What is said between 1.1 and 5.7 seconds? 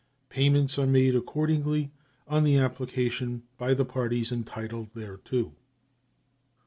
accordingly, on the application by the parties entitled thereto.